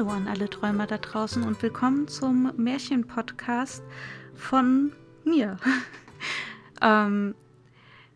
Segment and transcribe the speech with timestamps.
[0.00, 3.82] Hallo an alle Träumer da draußen und willkommen zum Märchen-Podcast
[4.34, 4.92] von
[5.24, 5.58] mir.
[6.80, 7.34] ähm,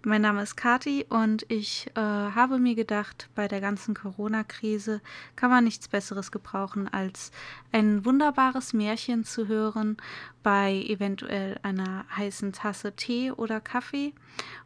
[0.03, 5.03] mein Name ist Kati und ich äh, habe mir gedacht, bei der ganzen Corona-Krise
[5.37, 7.33] kann man nichts Besseres gebrauchen, als
[7.71, 9.99] ein wunderbares Märchen zu hören
[10.43, 14.15] bei eventuell einer heißen Tasse Tee oder Kaffee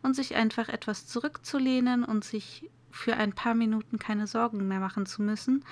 [0.02, 5.04] und sich einfach etwas zurückzulehnen und sich für ein paar Minuten keine Sorgen mehr machen
[5.04, 5.64] zu müssen.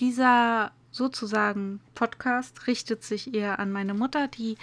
[0.00, 4.56] Dieser sozusagen Podcast richtet sich eher an meine Mutter, die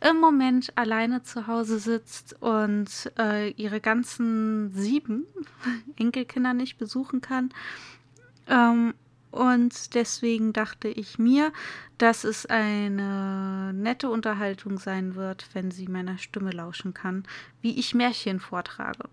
[0.00, 2.88] im Moment alleine zu Hause sitzt und
[3.18, 5.26] äh, ihre ganzen sieben
[5.96, 7.50] Enkelkinder nicht besuchen kann.
[8.48, 8.94] Ähm,
[9.30, 11.52] und deswegen dachte ich mir,
[11.98, 17.24] dass es eine nette Unterhaltung sein wird, wenn sie meiner Stimme lauschen kann,
[17.60, 19.08] wie ich Märchen vortrage.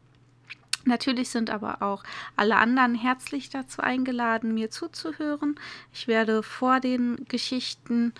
[0.85, 2.03] Natürlich sind aber auch
[2.35, 5.59] alle anderen herzlich dazu eingeladen, mir zuzuhören.
[5.93, 8.13] Ich werde vor den Geschichten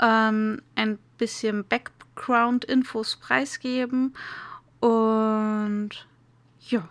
[0.00, 4.14] ähm, ein bisschen Background-Infos preisgeben.
[4.80, 5.90] Und
[6.60, 6.88] ja,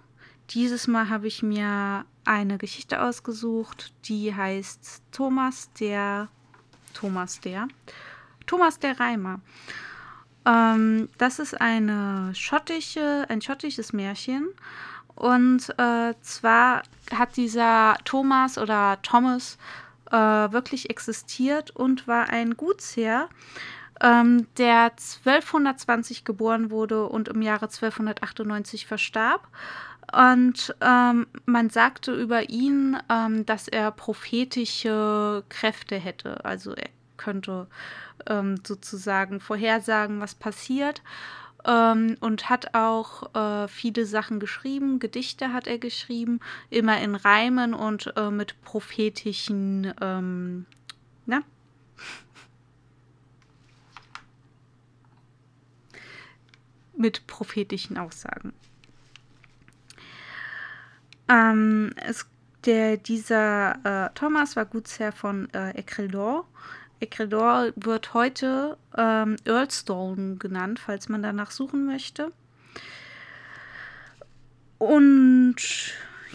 [0.52, 6.30] dieses Mal habe ich mir eine Geschichte ausgesucht, die heißt Thomas der
[6.94, 7.68] Thomas der
[8.46, 9.42] Thomas der Reimer.
[10.46, 14.48] Ähm, das ist eine schottische, ein schottisches Märchen
[15.18, 19.58] und äh, zwar hat dieser Thomas oder Thomas
[20.12, 23.28] äh, wirklich existiert und war ein Gutsherr,
[24.00, 24.92] ähm, der
[25.26, 29.48] 1220 geboren wurde und im Jahre 1298 verstarb.
[30.14, 36.46] Und ähm, man sagte über ihn, ähm, dass er prophetische Kräfte hätte.
[36.46, 37.66] Also er könnte
[38.28, 41.02] ähm, sozusagen vorhersagen, was passiert
[41.66, 45.00] ähm, und hat auch äh, viele Sachen geschrieben.
[45.00, 50.66] Gedichte hat er geschrieben, immer in Reimen und äh, mit prophetischen, ähm,
[51.26, 51.42] na?
[56.96, 58.54] mit prophetischen Aussagen.
[61.30, 62.26] Ähm, es,
[62.66, 66.48] der, dieser äh, Thomas war Gutsherr von äh, Ecrildor
[67.00, 72.32] Ecuador wird heute ähm, Earlstone genannt, falls man danach suchen möchte.
[74.78, 75.56] Und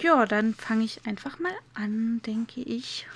[0.00, 3.06] ja, dann fange ich einfach mal an, denke ich.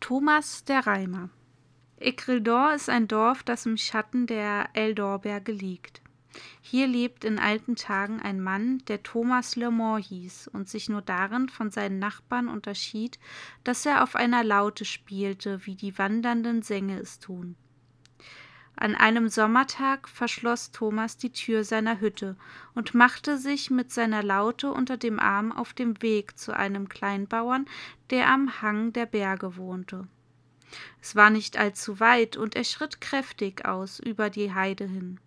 [0.00, 1.30] Thomas der Reimer.
[1.96, 6.01] Ecrildor ist ein Dorf, das im Schatten der Eldorberge liegt.
[6.60, 11.02] Hier lebt in alten Tagen ein Mann, der Thomas Le Mort hieß und sich nur
[11.02, 13.18] darin von seinen Nachbarn unterschied,
[13.64, 17.56] dass er auf einer Laute spielte, wie die wandernden Sänger es tun.
[18.74, 22.36] An einem Sommertag verschloss Thomas die Tür seiner Hütte
[22.74, 27.66] und machte sich mit seiner Laute unter dem Arm auf dem Weg zu einem Kleinbauern,
[28.10, 30.08] der am Hang der Berge wohnte.
[31.02, 35.20] Es war nicht allzu weit, und er schritt kräftig aus über die Heide hin.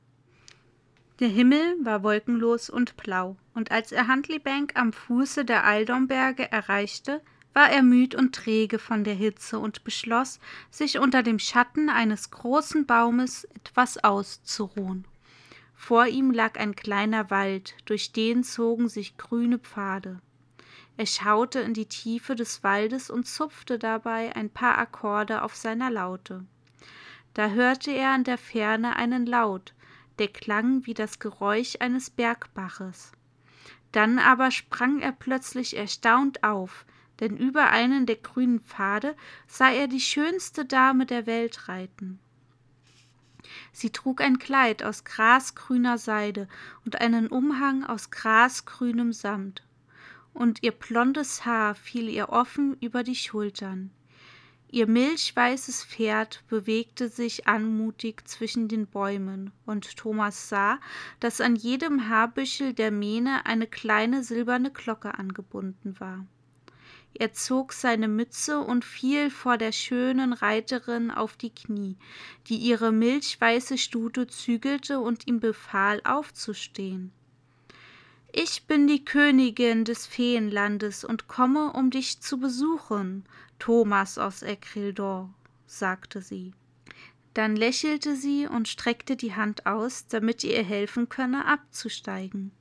[1.19, 7.21] Der Himmel war wolkenlos und blau, und als er Huntley-Bank am Fuße der Eildornberge erreichte,
[7.53, 12.31] war er müd und träge von der Hitze und beschloss, sich unter dem Schatten eines
[12.31, 15.07] großen Baumes etwas auszuruhen.
[15.73, 20.19] Vor ihm lag ein kleiner Wald, durch den zogen sich grüne Pfade.
[20.97, 25.91] Er schaute in die Tiefe des Waldes und zupfte dabei ein paar Akkorde auf seiner
[25.91, 26.45] Laute.
[27.33, 29.73] Da hörte er an der Ferne einen Laut,
[30.19, 33.11] der klang wie das Geräusch eines Bergbaches.
[33.91, 36.85] Dann aber sprang er plötzlich erstaunt auf,
[37.19, 39.15] denn über einen der grünen Pfade
[39.47, 42.19] sah er die schönste Dame der Welt reiten.
[43.71, 46.47] Sie trug ein Kleid aus grasgrüner Seide
[46.83, 49.63] und einen Umhang aus grasgrünem Samt,
[50.33, 53.91] und ihr blondes Haar fiel ihr offen über die Schultern.
[54.75, 60.81] Ihr milchweißes Pferd bewegte sich anmutig zwischen den Bäumen, und Thomas sah,
[61.21, 66.27] dass an jedem Haarbüschel der Mähne eine kleine silberne Glocke angebunden war.
[67.13, 71.95] Er zog seine Mütze und fiel vor der schönen Reiterin auf die Knie,
[72.47, 77.13] die ihre milchweiße Stute zügelte und ihm befahl, aufzustehen.
[78.37, 83.23] Ich bin die Königin des Feenlandes und komme, um dich zu besuchen,
[83.59, 85.33] Thomas aus Ecrildor,
[85.67, 86.53] sagte sie.
[87.33, 92.51] Dann lächelte sie und streckte die Hand aus, damit ihr helfen könne, abzusteigen.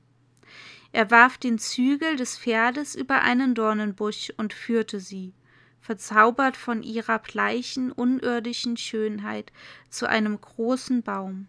[0.93, 5.33] Er warf den Zügel des Pferdes über einen Dornenbusch und führte sie,
[5.81, 9.51] verzaubert von ihrer bleichen, unirdischen Schönheit,
[9.89, 11.47] zu einem großen Baum.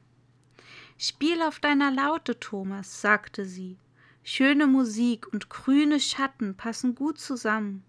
[0.99, 3.79] Spiel auf deiner Laute, Thomas, sagte sie,
[4.29, 7.85] Schöne Musik und grüne Schatten passen gut zusammen.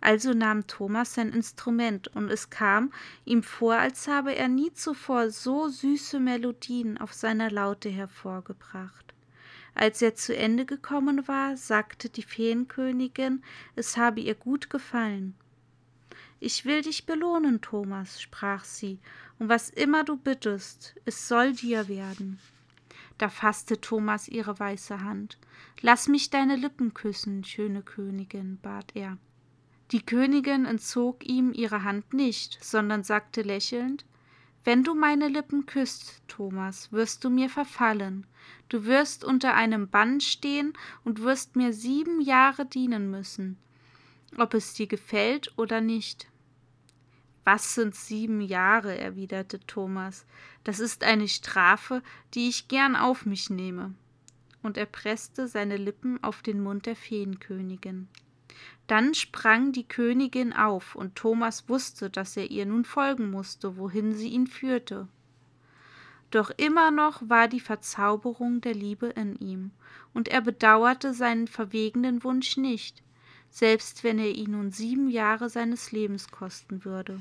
[0.00, 2.94] Also nahm Thomas sein Instrument, und es kam
[3.26, 9.12] ihm vor, als habe er nie zuvor so süße Melodien auf seiner Laute hervorgebracht.
[9.74, 13.42] Als er zu Ende gekommen war, sagte die Feenkönigin,
[13.76, 15.34] es habe ihr gut gefallen.
[16.40, 18.98] Ich will dich belohnen, Thomas, sprach sie,
[19.38, 22.40] und was immer du bittest, es soll dir werden.
[23.18, 25.38] Da fasste Thomas ihre weiße Hand.
[25.80, 29.18] Lass mich deine Lippen küssen, schöne Königin, bat er.
[29.92, 34.04] Die Königin entzog ihm ihre Hand nicht, sondern sagte lächelnd
[34.64, 38.26] Wenn du meine Lippen küsst, Thomas, wirst du mir verfallen,
[38.68, 40.72] du wirst unter einem Bann stehen
[41.04, 43.58] und wirst mir sieben Jahre dienen müssen,
[44.38, 46.28] ob es dir gefällt oder nicht.
[47.44, 48.96] Was sind sieben Jahre?
[48.98, 50.24] erwiderte Thomas.
[50.64, 52.02] Das ist eine Strafe,
[52.32, 53.94] die ich gern auf mich nehme.
[54.62, 58.08] Und er presste seine Lippen auf den Mund der Feenkönigin.
[58.86, 64.14] Dann sprang die Königin auf, und Thomas wusste, dass er ihr nun folgen musste, wohin
[64.14, 65.08] sie ihn führte.
[66.30, 69.70] Doch immer noch war die Verzauberung der Liebe in ihm,
[70.12, 73.02] und er bedauerte seinen verwegenen Wunsch nicht,
[73.50, 77.20] selbst wenn er ihn nun sieben Jahre seines Lebens kosten würde.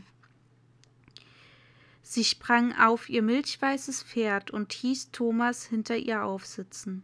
[2.04, 7.04] Sie sprang auf ihr milchweißes Pferd und hieß Thomas hinter ihr aufsitzen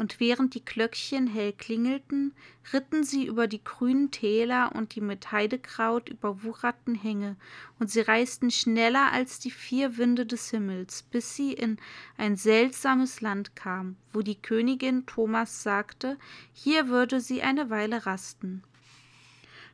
[0.00, 2.32] und während die Glöckchen hell klingelten,
[2.72, 7.36] ritten sie über die grünen Täler und die mit Heidekraut überwucherten Hänge,
[7.78, 11.76] und sie reisten schneller als die vier Winde des Himmels, bis sie in
[12.16, 16.16] ein seltsames Land kamen, wo die Königin Thomas sagte,
[16.54, 18.62] hier würde sie eine Weile rasten.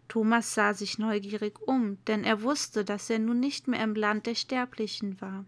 [0.08, 4.26] Thomas sah sich neugierig um, denn er wusste, dass er nun nicht mehr im Land
[4.26, 5.44] der Sterblichen war.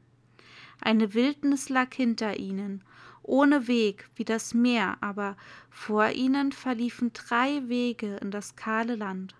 [0.81, 2.85] Eine Wildnis lag hinter ihnen,
[3.23, 5.37] ohne Weg wie das Meer, aber
[5.71, 9.35] vor ihnen verliefen drei Wege in das kahle Land.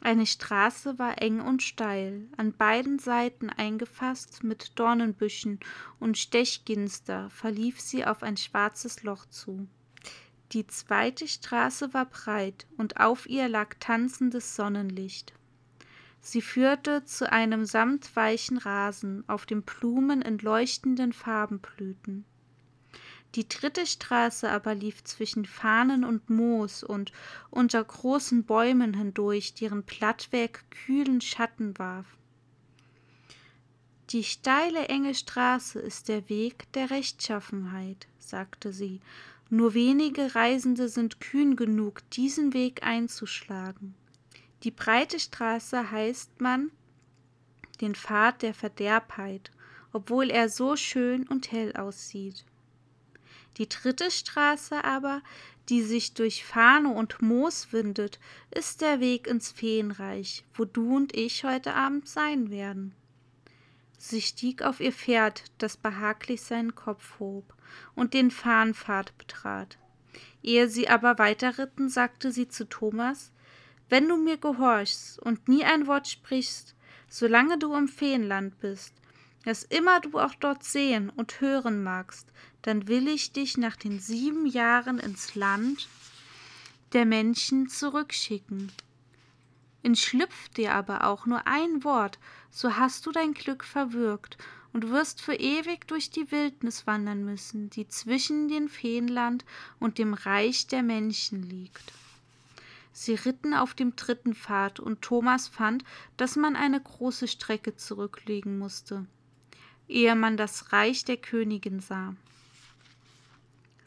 [0.00, 5.58] Eine Straße war eng und steil, an beiden Seiten eingefasst mit Dornenbüschen
[5.98, 9.66] und Stechginster verlief sie auf ein schwarzes Loch zu.
[10.52, 15.32] Die zweite Straße war breit, und auf ihr lag tanzendes Sonnenlicht.
[16.20, 22.24] Sie führte zu einem samtweichen Rasen, auf dem Blumen in leuchtenden Farben blühten.
[23.34, 27.12] Die dritte Straße aber lief zwischen Fahnen und Moos und
[27.50, 32.06] unter großen Bäumen hindurch, deren Blattwerk kühlen Schatten warf.
[34.10, 39.00] Die steile, enge Straße ist der Weg der Rechtschaffenheit, sagte sie,
[39.48, 43.94] nur wenige Reisende sind kühn genug, diesen Weg einzuschlagen.
[44.62, 46.70] Die breite Straße heißt man
[47.80, 49.50] den Pfad der Verderbheit,
[49.92, 52.44] obwohl er so schön und hell aussieht.
[53.58, 55.22] Die dritte Straße aber,
[55.68, 58.18] die sich durch Fahne und Moos windet,
[58.50, 62.94] ist der Weg ins Feenreich, wo du und ich heute Abend sein werden.
[63.98, 67.55] Sie stieg auf ihr Pferd, das behaglich seinen Kopf hob,
[67.94, 69.78] und den Fahnenpfad betrat.
[70.42, 73.32] Ehe sie aber weiterritten, sagte sie zu Thomas
[73.88, 76.74] Wenn du mir gehorchst und nie ein Wort sprichst,
[77.08, 78.94] solange du im Feenland bist,
[79.44, 82.28] was immer du auch dort sehen und hören magst,
[82.62, 85.88] dann will ich dich nach den sieben Jahren ins Land
[86.92, 88.72] der Menschen zurückschicken.
[89.82, 92.18] Entschlüpft dir aber auch nur ein Wort,
[92.50, 94.36] so hast du dein Glück verwirkt
[94.76, 99.44] und wirst für ewig durch die Wildnis wandern müssen, die zwischen dem Feenland
[99.80, 101.92] und dem Reich der Menschen liegt.
[102.92, 105.82] Sie ritten auf dem dritten Pfad, und Thomas fand,
[106.16, 109.06] dass man eine große Strecke zurücklegen musste
[109.88, 112.14] ehe man das Reich der Königin sah.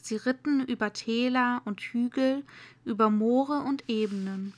[0.01, 2.43] Sie ritten über Täler und Hügel,
[2.86, 4.53] über Moore und Ebenen.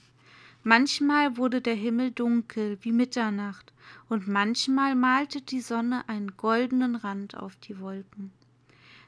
[0.64, 3.74] Manchmal wurde der Himmel dunkel wie Mitternacht,
[4.10, 8.32] und manchmal malte die Sonne einen goldenen Rand auf die Wolken.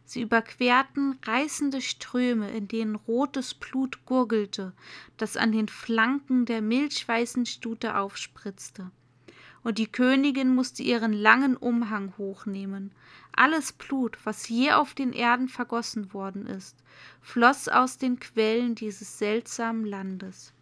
[0.06, 4.74] Sie überquerten reißende Ströme, in denen rotes Blut gurgelte,
[5.18, 8.92] das an den Flanken der milchweißen Stute aufspritzte
[9.64, 12.92] und die Königin musste ihren langen Umhang hochnehmen.
[13.32, 16.78] Alles Blut, was je auf den Erden vergossen worden ist,
[17.22, 20.54] floss aus den Quellen dieses seltsamen Landes.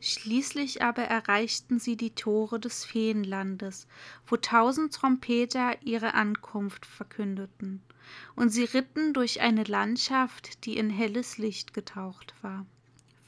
[0.00, 3.88] Schließlich aber erreichten sie die Tore des Feenlandes,
[4.26, 7.82] wo tausend Trompeter ihre Ankunft verkündeten,
[8.36, 12.64] und sie ritten durch eine Landschaft, die in helles Licht getaucht war.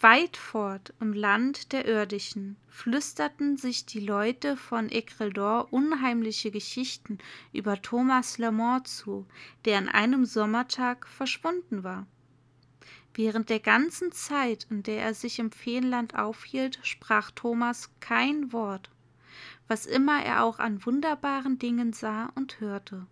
[0.03, 7.19] Weit fort im Land der Irdischen flüsterten sich die Leute von Ecrildor unheimliche Geschichten
[7.53, 9.27] über Thomas Lamont zu,
[9.67, 12.07] der an einem Sommertag verschwunden war.
[13.15, 18.91] Während der ganzen Zeit, in der er sich im Feenland aufhielt, sprach Thomas kein Wort,
[19.67, 23.07] was immer er auch an wunderbaren Dingen sah und hörte.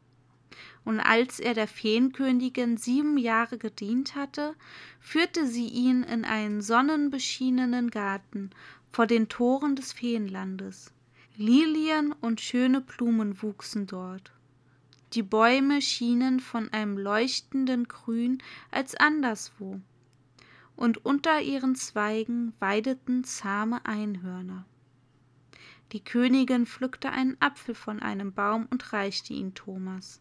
[0.85, 4.55] Und als er der Feenkönigin sieben Jahre gedient hatte,
[5.01, 8.51] führte sie ihn in einen sonnenbeschienenen Garten
[8.91, 10.93] vor den Toren des Feenlandes.
[11.37, 14.33] Lilien und schöne Blumen wuchsen dort.
[15.13, 19.81] Die Bäume schienen von einem leuchtenden Grün als anderswo,
[20.79, 24.65] und unter ihren Zweigen weideten zahme Einhörner.
[25.91, 30.21] Die Königin pflückte einen Apfel von einem Baum und reichte ihn Thomas.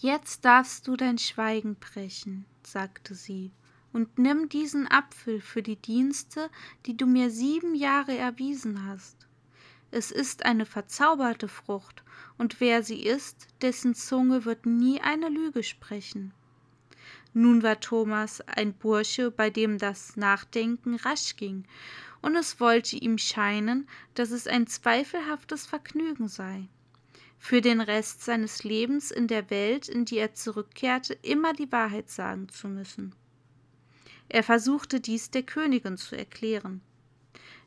[0.00, 3.50] Jetzt darfst du dein Schweigen brechen, sagte sie,
[3.92, 6.48] und nimm diesen Apfel für die Dienste,
[6.86, 9.26] die du mir sieben Jahre erwiesen hast.
[9.90, 12.04] Es ist eine verzauberte Frucht,
[12.38, 16.32] und wer sie isst, dessen Zunge wird nie eine Lüge sprechen.
[17.34, 21.64] Nun war Thomas ein Bursche, bei dem das Nachdenken rasch ging,
[22.20, 26.68] und es wollte ihm scheinen, dass es ein zweifelhaftes Vergnügen sei,
[27.38, 32.10] für den Rest seines Lebens in der Welt, in die er zurückkehrte, immer die Wahrheit
[32.10, 33.14] sagen zu müssen.
[34.28, 36.82] Er versuchte dies der Königin zu erklären.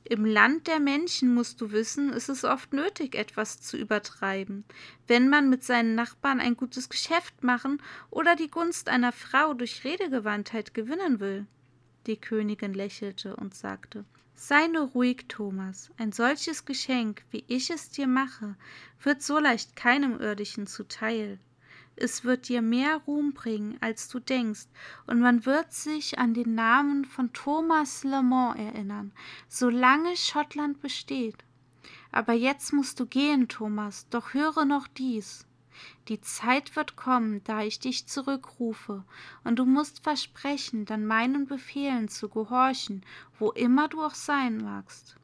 [0.03, 4.65] Im Land der Menschen, musst du wissen, ist es oft nötig, etwas zu übertreiben,
[5.07, 9.83] wenn man mit seinen Nachbarn ein gutes Geschäft machen oder die Gunst einer Frau durch
[9.83, 11.45] Redegewandtheit gewinnen will.
[12.07, 14.03] Die Königin lächelte und sagte
[14.33, 18.55] Sei nur ruhig, Thomas, ein solches Geschenk, wie ich es dir mache,
[19.03, 21.39] wird so leicht keinem irdischen zuteil
[21.95, 24.67] es wird dir mehr Ruhm bringen, als du denkst,
[25.07, 29.11] und man wird sich an den Namen von Thomas Lamont erinnern,
[29.47, 31.37] solange Schottland besteht.
[32.11, 35.45] Aber jetzt musst du gehen, Thomas, doch höre noch dies.
[36.09, 39.03] Die Zeit wird kommen, da ich dich zurückrufe,
[39.43, 43.05] und du musst versprechen, dann meinen Befehlen zu gehorchen,
[43.39, 45.15] wo immer du auch sein magst.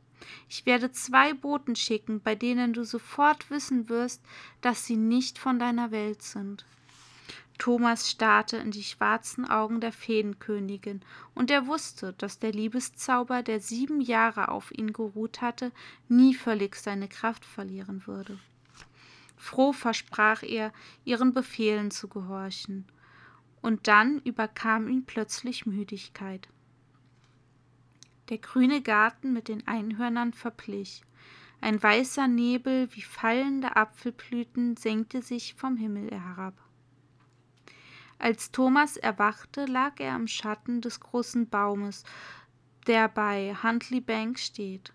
[0.49, 4.21] Ich werde zwei Boten schicken, bei denen du sofort wissen wirst,
[4.61, 6.65] dass sie nicht von deiner Welt sind.
[7.57, 11.01] Thomas starrte in die schwarzen Augen der Feenkönigin,
[11.33, 15.71] und er wusste, dass der Liebeszauber, der sieben Jahre auf ihn geruht hatte,
[16.07, 18.37] nie völlig seine Kraft verlieren würde.
[19.37, 20.71] Froh versprach er,
[21.03, 22.85] ihren Befehlen zu gehorchen,
[23.61, 26.47] und dann überkam ihn plötzlich Müdigkeit.
[28.29, 31.01] Der grüne Garten mit den Einhörnern verblich.
[31.61, 36.53] Ein weißer Nebel wie fallende Apfelblüten senkte sich vom Himmel herab.
[38.19, 42.03] Als Thomas erwachte, lag er im Schatten des großen Baumes,
[42.87, 44.93] der bei Huntley Bank steht.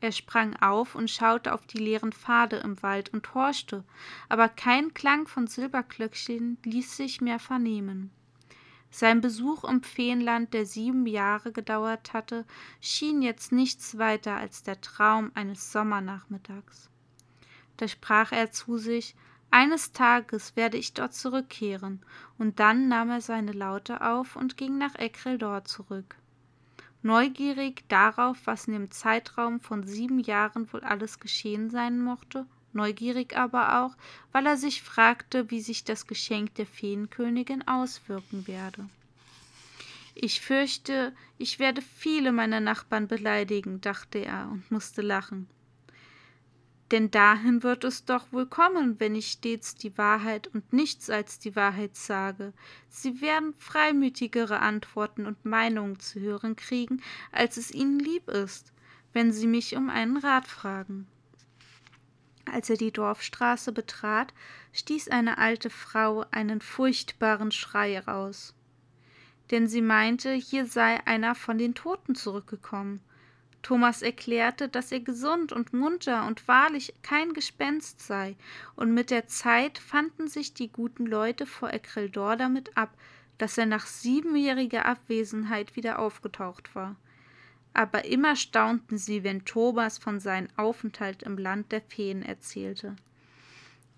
[0.00, 3.84] Er sprang auf und schaute auf die leeren Pfade im Wald und horchte,
[4.28, 8.12] aber kein Klang von Silberglöckchen ließ sich mehr vernehmen.
[8.90, 12.46] Sein Besuch im Feenland, der sieben Jahre gedauert hatte,
[12.80, 16.88] schien jetzt nichts weiter als der Traum eines Sommernachmittags.
[17.76, 19.14] Da sprach er zu sich,
[19.50, 22.04] eines Tages werde ich dort zurückkehren,
[22.38, 26.16] und dann nahm er seine Laute auf und ging nach Eckreldor zurück.
[27.02, 32.46] Neugierig darauf, was in dem Zeitraum von sieben Jahren wohl alles geschehen sein mochte,
[32.78, 33.96] neugierig aber auch,
[34.32, 38.88] weil er sich fragte, wie sich das Geschenk der Feenkönigin auswirken werde.
[40.14, 45.48] Ich fürchte, ich werde viele meiner Nachbarn beleidigen, dachte er und musste lachen.
[46.90, 51.38] Denn dahin wird es doch wohl kommen, wenn ich stets die Wahrheit und nichts als
[51.38, 52.54] die Wahrheit sage.
[52.88, 58.72] Sie werden freimütigere Antworten und Meinungen zu hören kriegen, als es ihnen lieb ist,
[59.12, 61.06] wenn sie mich um einen Rat fragen.
[62.52, 64.32] Als er die Dorfstraße betrat,
[64.72, 68.54] stieß eine alte Frau einen furchtbaren Schrei heraus.
[69.50, 73.00] Denn sie meinte, hier sei einer von den Toten zurückgekommen.
[73.62, 78.36] Thomas erklärte, dass er gesund und munter und wahrlich kein Gespenst sei,
[78.76, 82.96] und mit der Zeit fanden sich die guten Leute vor Eckreldor damit ab,
[83.36, 86.96] dass er nach siebenjähriger Abwesenheit wieder aufgetaucht war
[87.78, 92.96] aber immer staunten sie, wenn Thomas von seinem Aufenthalt im Land der Feen erzählte.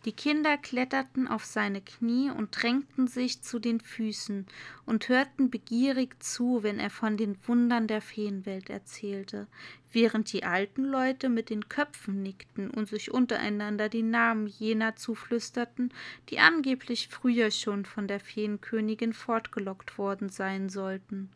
[0.04, 4.44] Die Kinder kletterten auf seine Knie und drängten sich zu den Füßen
[4.84, 9.46] und hörten begierig zu, wenn er von den Wundern der Feenwelt erzählte,
[9.92, 15.90] während die alten Leute mit den Köpfen nickten und sich untereinander die Namen jener zuflüsterten,
[16.28, 21.30] die angeblich früher schon von der Feenkönigin fortgelockt worden sein sollten.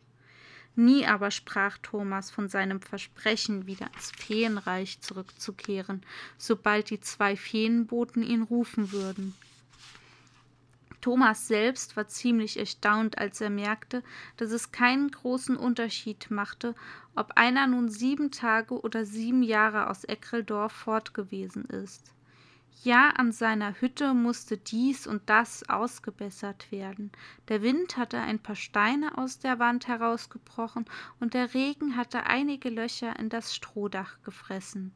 [0.75, 6.01] Nie aber sprach Thomas von seinem Versprechen, wieder ins Feenreich zurückzukehren,
[6.37, 9.33] sobald die zwei Feenboten ihn rufen würden.
[10.99, 14.03] Thomas selbst war ziemlich erstaunt, als er merkte,
[14.37, 16.73] dass es keinen großen Unterschied machte,
[17.15, 22.14] ob einer nun sieben Tage oder sieben Jahre aus Eckeldorf fortgewesen ist.
[22.83, 27.11] Ja, an seiner Hütte musste dies und das ausgebessert werden.
[27.47, 30.85] Der Wind hatte ein paar Steine aus der Wand herausgebrochen
[31.19, 34.93] und der Regen hatte einige Löcher in das Strohdach gefressen.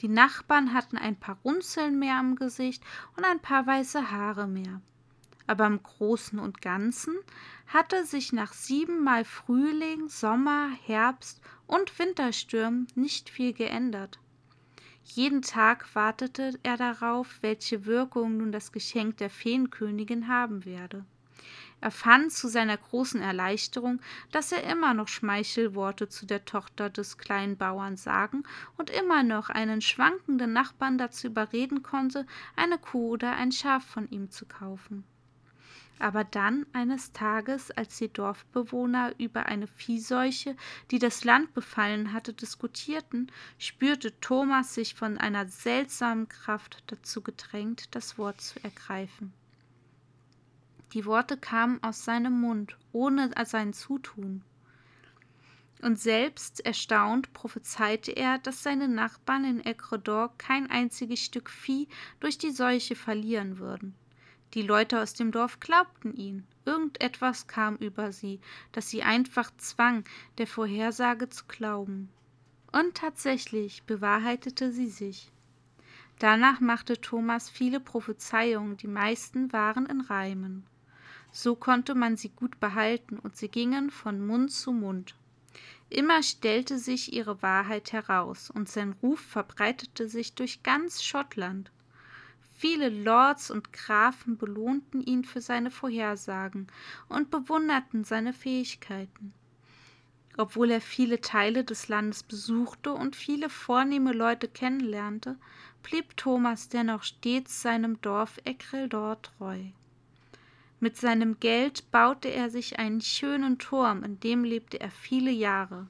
[0.00, 2.82] Die Nachbarn hatten ein paar Runzeln mehr am Gesicht
[3.16, 4.80] und ein paar weiße Haare mehr.
[5.46, 7.14] Aber im Großen und Ganzen
[7.66, 14.18] hatte sich nach siebenmal Frühling, Sommer, Herbst und Winterstürmen nicht viel geändert.
[15.08, 21.04] Jeden Tag wartete er darauf, welche Wirkung nun das Geschenk der Feenkönigin haben werde.
[21.80, 24.00] Er fand zu seiner großen Erleichterung,
[24.32, 28.42] dass er immer noch Schmeichelworte zu der Tochter des kleinen Bauern sagen
[28.76, 34.08] und immer noch einen schwankenden Nachbarn dazu überreden konnte, eine Kuh oder ein Schaf von
[34.10, 35.04] ihm zu kaufen.
[35.98, 40.54] Aber dann eines Tages, als die Dorfbewohner über eine Viehseuche,
[40.90, 47.94] die das Land befallen hatte, diskutierten, spürte Thomas sich von einer seltsamen Kraft dazu gedrängt,
[47.94, 49.32] das Wort zu ergreifen.
[50.92, 54.42] Die Worte kamen aus seinem Mund, ohne sein Zutun.
[55.82, 61.88] Und selbst erstaunt prophezeite er, dass seine Nachbarn in Ecuador kein einziges Stück Vieh
[62.20, 63.94] durch die Seuche verlieren würden.
[64.54, 66.46] Die Leute aus dem Dorf glaubten ihn.
[66.64, 68.40] Irgendetwas kam über sie,
[68.72, 70.04] das sie einfach zwang,
[70.38, 72.08] der Vorhersage zu glauben.
[72.72, 75.30] Und tatsächlich bewahrheitete sie sich.
[76.18, 80.64] Danach machte Thomas viele Prophezeiungen, die meisten waren in Reimen.
[81.30, 85.14] So konnte man sie gut behalten, und sie gingen von Mund zu Mund.
[85.90, 91.70] Immer stellte sich ihre Wahrheit heraus, und sein Ruf verbreitete sich durch ganz Schottland.
[92.58, 96.68] Viele Lords und Grafen belohnten ihn für seine Vorhersagen
[97.06, 99.34] und bewunderten seine Fähigkeiten.
[100.38, 105.36] Obwohl er viele Teile des Landes besuchte und viele vornehme Leute kennenlernte,
[105.82, 109.60] blieb Thomas dennoch stets seinem Dorf Eckreldor treu.
[110.80, 115.88] Mit seinem Geld baute er sich einen schönen Turm, in dem lebte er viele Jahre.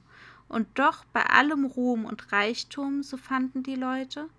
[0.49, 4.29] Und doch bei allem Ruhm und Reichtum, so fanden die Leute,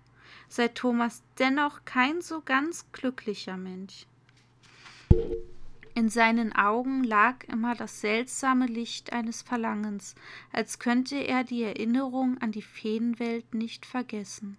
[0.49, 4.05] sei Thomas dennoch kein so ganz glücklicher Mensch.
[5.95, 10.15] In seinen Augen lag immer das seltsame Licht eines Verlangens,
[10.51, 14.57] als könnte er die Erinnerung an die Feenwelt nicht vergessen.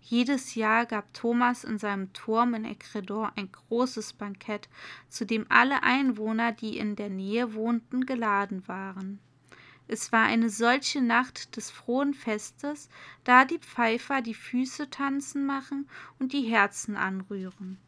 [0.00, 4.68] Jedes Jahr gab Thomas in seinem Turm in Ecuador ein großes Bankett,
[5.08, 9.18] zu dem alle Einwohner, die in der Nähe wohnten, geladen waren.
[9.88, 12.88] Es war eine solche Nacht des frohen Festes,
[13.22, 17.78] da die Pfeifer die Füße tanzen machen und die Herzen anrühren.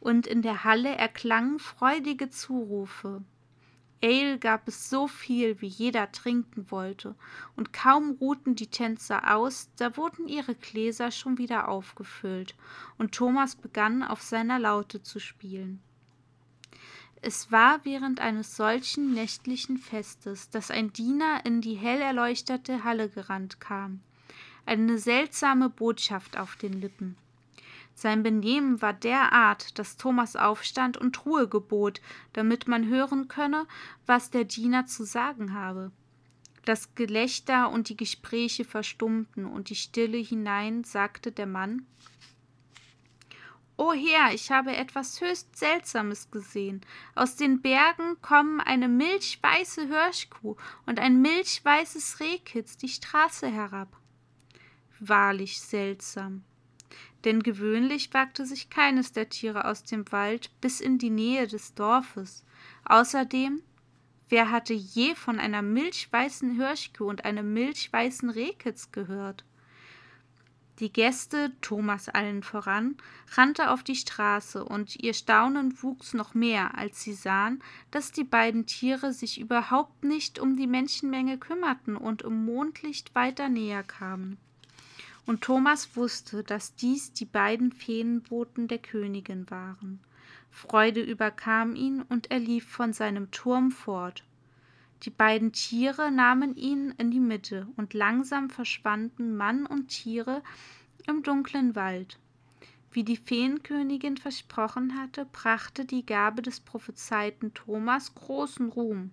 [0.00, 3.22] Und in der Halle erklangen freudige Zurufe.
[4.02, 7.14] Ale gab es so viel, wie jeder trinken wollte,
[7.56, 12.54] und kaum ruhten die Tänzer aus, da wurden ihre Gläser schon wieder aufgefüllt,
[12.98, 15.82] und Thomas begann auf seiner Laute zu spielen.
[17.26, 23.08] Es war während eines solchen nächtlichen Festes, dass ein Diener in die hell erleuchtete Halle
[23.08, 24.00] gerannt kam,
[24.66, 27.16] eine seltsame Botschaft auf den Lippen.
[27.94, 32.02] Sein Benehmen war derart, dass Thomas aufstand und Ruhe gebot,
[32.34, 33.66] damit man hören könne,
[34.04, 35.92] was der Diener zu sagen habe.
[36.66, 41.86] Das Gelächter und die Gespräche verstummten, und die Stille hinein sagte der Mann
[43.76, 46.80] O Herr, ich habe etwas höchst Seltsames gesehen.
[47.16, 50.56] Aus den Bergen kommen eine milchweiße Hirschkuh
[50.86, 53.96] und ein milchweißes Rehkitz die Straße herab.
[55.00, 56.44] Wahrlich seltsam.
[57.24, 61.74] Denn gewöhnlich wagte sich keines der Tiere aus dem Wald bis in die Nähe des
[61.74, 62.44] Dorfes.
[62.84, 63.60] Außerdem,
[64.28, 69.44] wer hatte je von einer milchweißen Hirschkuh und einem milchweißen Rehkitz gehört?
[70.80, 72.96] Die Gäste, Thomas allen voran,
[73.32, 78.24] rannte auf die Straße, und ihr Staunen wuchs noch mehr, als sie sahen, dass die
[78.24, 84.36] beiden Tiere sich überhaupt nicht um die Menschenmenge kümmerten und im Mondlicht weiter näher kamen.
[85.26, 90.00] Und Thomas wusste, dass dies die beiden Feenboten der Königin waren.
[90.50, 94.24] Freude überkam ihn, und er lief von seinem Turm fort.
[95.04, 100.42] Die beiden Tiere nahmen ihn in die Mitte, und langsam verschwanden Mann und Tiere
[101.06, 102.18] im dunklen Wald.
[102.90, 109.10] Wie die Feenkönigin versprochen hatte, brachte die Gabe des Prophezeiten Thomas großen Ruhm.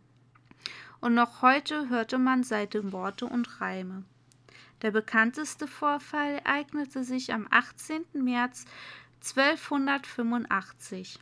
[1.01, 4.05] Und noch heute hörte man seitdem Worte und Reime.
[4.83, 8.05] Der bekannteste Vorfall ereignete sich am 18.
[8.13, 8.63] März
[9.19, 11.19] 1285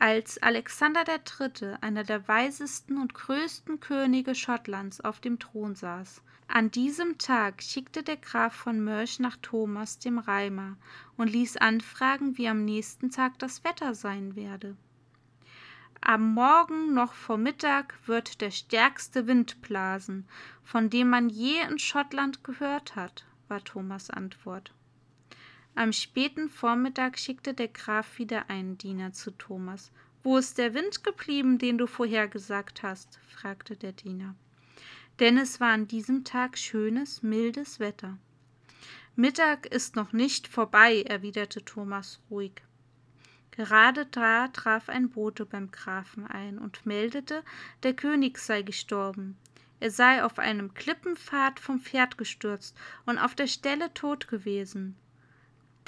[0.00, 6.22] Als Alexander III., einer der weisesten und größten Könige Schottlands, auf dem Thron saß.
[6.46, 10.76] An diesem Tag schickte der Graf von Mörch nach Thomas dem Reimer
[11.16, 14.76] und ließ anfragen, wie am nächsten Tag das Wetter sein werde.
[16.00, 20.28] Am Morgen noch vor Mittag wird der stärkste Wind blasen,
[20.62, 24.72] von dem man je in Schottland gehört hat, war Thomas Antwort.
[25.78, 29.92] Am späten Vormittag schickte der Graf wieder einen Diener zu Thomas.
[30.24, 33.20] Wo ist der Wind geblieben, den du vorhergesagt hast?
[33.28, 34.34] fragte der Diener.
[35.20, 38.18] Denn es war an diesem Tag schönes, mildes Wetter.
[39.14, 42.60] Mittag ist noch nicht vorbei, erwiderte Thomas ruhig.
[43.52, 47.44] Gerade da traf ein Bote beim Grafen ein und meldete,
[47.84, 49.38] der König sei gestorben.
[49.78, 54.96] Er sei auf einem Klippenpfad vom Pferd gestürzt und auf der Stelle tot gewesen.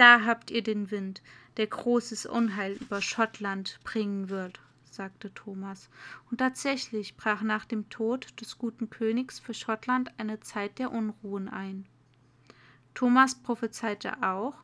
[0.00, 1.20] Da habt ihr den Wind,
[1.58, 4.58] der großes Unheil über Schottland bringen wird,
[4.90, 5.90] sagte Thomas.
[6.30, 11.50] Und tatsächlich brach nach dem Tod des guten Königs für Schottland eine Zeit der Unruhen
[11.50, 11.84] ein.
[12.94, 14.54] Thomas prophezeite auch,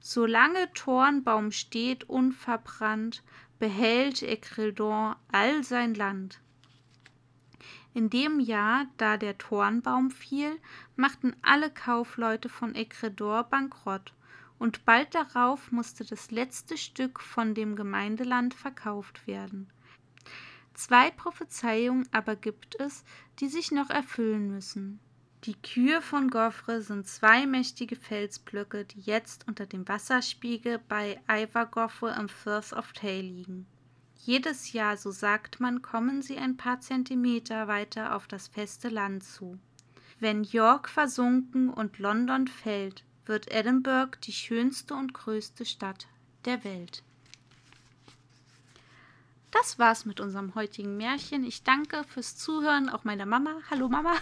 [0.00, 3.22] solange Thornbaum steht unverbrannt,
[3.60, 6.40] behält Ecrildon all sein Land.
[7.94, 10.50] In dem Jahr, da der Thornbaum fiel,
[10.96, 14.12] machten alle Kaufleute von Ecredor bankrott
[14.60, 19.72] und bald darauf musste das letzte Stück von dem Gemeindeland verkauft werden.
[20.74, 23.02] Zwei Prophezeiungen aber gibt es,
[23.38, 25.00] die sich noch erfüllen müssen.
[25.44, 32.14] Die Kühe von Goffre sind zwei mächtige Felsblöcke, die jetzt unter dem Wasserspiegel bei Ivergoffre
[32.18, 33.66] im Firth of Tay liegen.
[34.18, 39.24] Jedes Jahr, so sagt man, kommen sie ein paar Zentimeter weiter auf das feste Land
[39.24, 39.58] zu.
[40.18, 46.08] Wenn York versunken und London fällt, wird Edinburgh die schönste und größte Stadt
[46.44, 47.02] der Welt.
[49.52, 51.44] Das war's mit unserem heutigen Märchen.
[51.44, 53.56] Ich danke fürs Zuhören, auch meiner Mama.
[53.70, 54.12] Hallo Mama.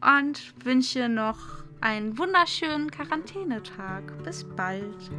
[0.00, 1.38] Und wünsche noch
[1.80, 4.22] einen wunderschönen Quarantänetag.
[4.24, 5.10] Bis bald.